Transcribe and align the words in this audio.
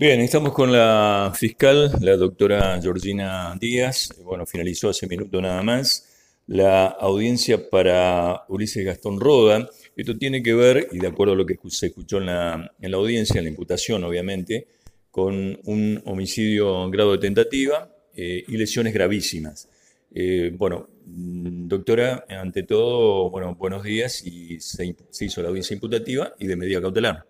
Bien, 0.00 0.18
estamos 0.20 0.54
con 0.54 0.72
la 0.72 1.30
fiscal, 1.36 1.92
la 2.00 2.16
doctora 2.16 2.80
Georgina 2.80 3.54
Díaz. 3.60 4.08
Bueno, 4.24 4.46
finalizó 4.46 4.88
hace 4.88 5.06
minuto 5.06 5.42
nada 5.42 5.62
más 5.62 6.08
la 6.46 6.86
audiencia 6.86 7.68
para 7.68 8.44
Ulises 8.48 8.82
Gastón 8.82 9.20
Roda. 9.20 9.68
Esto 9.94 10.16
tiene 10.16 10.42
que 10.42 10.54
ver, 10.54 10.88
y 10.90 10.98
de 11.00 11.06
acuerdo 11.06 11.34
a 11.34 11.36
lo 11.36 11.44
que 11.44 11.58
se 11.68 11.88
escuchó 11.88 12.16
en 12.16 12.24
la, 12.24 12.72
en 12.80 12.90
la 12.90 12.96
audiencia, 12.96 13.36
en 13.40 13.44
la 13.44 13.50
imputación 13.50 14.02
obviamente, 14.02 14.68
con 15.10 15.60
un 15.64 16.02
homicidio 16.06 16.82
en 16.82 16.90
grado 16.92 17.12
de 17.12 17.18
tentativa 17.18 17.94
eh, 18.16 18.42
y 18.48 18.56
lesiones 18.56 18.94
gravísimas. 18.94 19.68
Eh, 20.14 20.50
bueno, 20.56 20.88
mm, 21.04 21.68
doctora, 21.68 22.24
ante 22.26 22.62
todo, 22.62 23.28
bueno, 23.28 23.54
buenos 23.54 23.82
días 23.82 24.24
y 24.24 24.60
se, 24.60 24.96
se 25.10 25.24
hizo 25.26 25.42
la 25.42 25.48
audiencia 25.48 25.74
imputativa 25.74 26.32
y 26.38 26.46
de 26.46 26.56
medida 26.56 26.80
cautelar. 26.80 27.29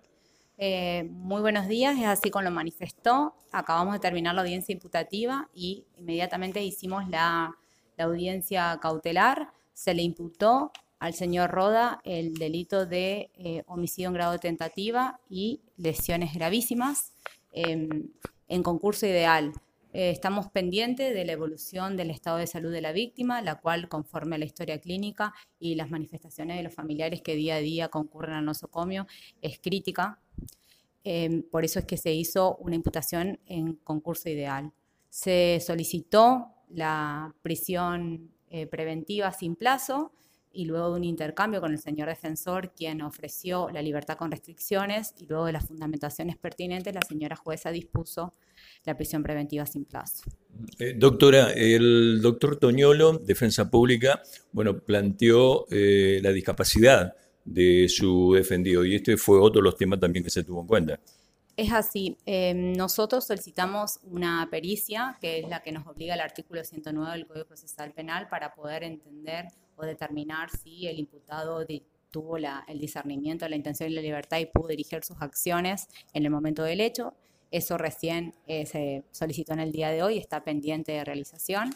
Eh, 0.62 1.04
muy 1.08 1.40
buenos 1.40 1.68
días, 1.68 1.98
es 1.98 2.04
así 2.04 2.30
como 2.30 2.42
lo 2.42 2.50
manifestó. 2.50 3.34
Acabamos 3.50 3.94
de 3.94 3.98
terminar 3.98 4.34
la 4.34 4.42
audiencia 4.42 4.74
imputativa 4.74 5.48
y 5.54 5.86
inmediatamente 5.96 6.62
hicimos 6.62 7.08
la, 7.08 7.56
audiencia 7.96 8.78
cautelar. 8.80 9.52
Se 9.72 9.94
le 9.94 10.02
imputó 10.02 10.70
al 10.98 11.14
señor 11.14 11.50
Roda 11.50 12.00
el 12.04 12.34
delito 12.34 12.84
de 12.84 13.30
eh, 13.38 13.62
homicidio 13.66 14.08
en 14.08 14.14
grado 14.14 14.32
de 14.32 14.38
tentativa 14.38 15.18
y 15.30 15.62
lesiones 15.78 16.34
gravísimas 16.34 17.14
em, 17.52 18.10
en 18.48 18.62
concurso 18.62 19.06
ideal. 19.06 19.52
Eh, 19.92 20.10
estamos 20.10 20.48
pendientes 20.48 21.14
de 21.14 21.24
la 21.24 21.32
evolución 21.32 21.96
del 21.96 22.10
estado 22.10 22.38
de 22.38 22.46
salud 22.46 22.72
de 22.72 22.80
la 22.80 22.92
víctima, 22.92 23.42
la 23.42 23.56
cual, 23.56 23.88
conforme 23.88 24.36
a 24.36 24.38
la 24.38 24.44
historia 24.44 24.80
clínica 24.80 25.34
y 25.58 25.74
las 25.74 25.90
manifestaciones 25.90 26.56
de 26.56 26.62
los 26.62 26.74
familiares 26.74 27.22
que 27.22 27.34
día 27.34 27.56
a 27.56 27.60
día 27.60 27.88
concurren 27.88 28.34
al 28.34 28.44
nosocomio, 28.44 29.06
es 29.42 29.58
crítica 29.58 30.20
Em, 31.04 31.42
por 31.42 31.64
eso 31.64 31.78
es 31.78 31.86
que 31.86 31.96
se 31.96 32.12
hizo 32.12 32.56
una 32.56 32.76
imputación 32.76 33.40
en 33.46 33.76
concurso 33.76 34.28
ideal. 34.28 34.72
Se 35.08 35.60
solicitó 35.64 36.48
la 36.68 37.34
prisión 37.42 38.30
eh, 38.48 38.66
preventiva 38.66 39.32
sin 39.32 39.56
plazo 39.56 40.12
y 40.52 40.64
luego 40.64 40.90
de 40.90 40.96
un 40.96 41.04
intercambio 41.04 41.60
con 41.60 41.72
el 41.72 41.78
señor 41.78 42.08
defensor, 42.08 42.72
quien 42.74 43.02
ofreció 43.02 43.70
la 43.70 43.82
libertad 43.82 44.16
con 44.16 44.30
restricciones, 44.30 45.14
y 45.18 45.26
luego 45.26 45.46
de 45.46 45.52
las 45.52 45.66
fundamentaciones 45.66 46.36
pertinentes, 46.36 46.94
la 46.94 47.02
señora 47.06 47.36
jueza 47.36 47.70
dispuso 47.70 48.32
la 48.84 48.96
prisión 48.96 49.22
preventiva 49.22 49.66
sin 49.66 49.84
plazo. 49.84 50.24
Eh, 50.78 50.94
doctora, 50.96 51.52
el 51.52 52.20
doctor 52.20 52.56
Toñolo, 52.56 53.18
Defensa 53.18 53.70
Pública, 53.70 54.22
bueno, 54.52 54.78
planteó 54.78 55.66
eh, 55.70 56.20
la 56.22 56.32
discapacidad 56.32 57.14
de 57.44 57.88
su 57.88 58.34
defendido. 58.34 58.84
Y 58.84 58.96
este 58.96 59.16
fue 59.16 59.40
otro 59.40 59.60
de 59.60 59.64
los 59.64 59.76
temas 59.76 60.00
también 60.00 60.24
que 60.24 60.30
se 60.30 60.44
tuvo 60.44 60.60
en 60.60 60.66
cuenta. 60.66 61.00
Es 61.56 61.72
así. 61.72 62.16
Em, 62.24 62.72
nosotros 62.72 63.26
solicitamos 63.26 64.00
una 64.04 64.48
pericia, 64.50 65.18
que 65.20 65.40
es 65.40 65.48
la 65.48 65.62
que 65.62 65.72
nos 65.72 65.86
obliga 65.86 66.14
el 66.14 66.20
artículo 66.20 66.64
109 66.64 67.12
del 67.12 67.26
Código 67.26 67.46
Procesal 67.46 67.92
Penal, 67.92 68.28
para 68.28 68.54
poder 68.54 68.82
entender 68.82 69.46
o 69.80 69.86
determinar 69.86 70.50
si 70.50 70.86
el 70.86 70.98
imputado 70.98 71.66
tuvo 72.10 72.36
el 72.36 72.78
discernimiento, 72.78 73.48
la 73.48 73.56
intención 73.56 73.90
y 73.90 73.94
la 73.94 74.02
libertad 74.02 74.38
y 74.38 74.46
pudo 74.46 74.68
dirigir 74.68 75.02
sus 75.04 75.20
acciones 75.20 75.88
en 76.12 76.24
el 76.24 76.30
momento 76.30 76.62
del 76.62 76.80
hecho. 76.80 77.14
Eso 77.50 77.78
recién 77.78 78.34
eh, 78.46 78.66
se 78.66 79.04
solicitó 79.10 79.52
en 79.52 79.60
el 79.60 79.72
día 79.72 79.90
de 79.90 80.02
hoy, 80.02 80.18
está 80.18 80.44
pendiente 80.44 80.92
de 80.92 81.04
realización. 81.04 81.70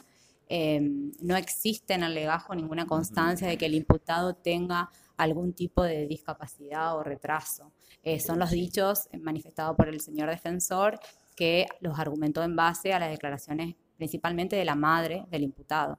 Em, 0.49 1.13
no 1.21 1.37
existe 1.37 1.95
en 1.95 2.03
el 2.03 2.15
legajo 2.15 2.55
ninguna 2.55 2.87
constancia 2.87 3.49
de 3.49 3.57
que 3.57 3.67
el 3.67 3.75
imputado 3.75 4.35
tenga 4.35 4.91
algún 5.17 5.55
tipo 5.55 5.83
de 5.83 6.07
discapacidad 6.07 6.97
o 6.97 7.03
retraso. 7.03 7.73
Eh, 8.03 8.21
son 8.21 8.39
los 8.39 8.51
dichos 8.51 9.09
manifestados 9.21 9.75
por 9.77 9.89
el 9.89 10.01
señor 10.01 10.29
defensor 10.29 11.01
que 11.35 11.67
los 11.81 11.99
argumentó 11.99 12.43
en 12.43 12.55
base 12.55 12.93
a 12.93 12.99
las 12.99 13.11
declaraciones 13.11 13.75
principalmente 13.97 14.57
de 14.57 14.65
la 14.65 14.75
madre 14.75 15.25
del 15.31 15.45
imputado. 15.45 15.99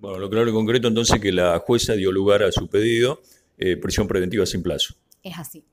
Bueno, 0.00 0.18
lo 0.18 0.30
claro 0.30 0.48
y 0.48 0.52
concreto 0.52 0.88
entonces 0.88 1.20
que 1.20 1.32
la 1.32 1.58
jueza 1.58 1.94
dio 1.94 2.12
lugar 2.12 2.42
a 2.42 2.52
su 2.52 2.68
pedido, 2.68 3.20
eh, 3.58 3.76
prisión 3.76 4.06
preventiva 4.06 4.44
sin 4.46 4.62
plazo. 4.62 4.94
Es 5.22 5.38
así. 5.38 5.64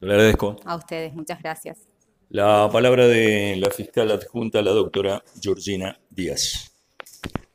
Le 0.00 0.12
agradezco. 0.12 0.56
A 0.64 0.76
ustedes, 0.76 1.14
muchas 1.14 1.40
gracias. 1.40 1.78
La 2.30 2.68
palabra 2.72 3.06
de 3.06 3.56
la 3.56 3.70
fiscal 3.70 4.10
adjunta, 4.10 4.60
la 4.62 4.72
doctora 4.72 5.22
Georgina 5.40 5.98
Díaz. 6.10 6.73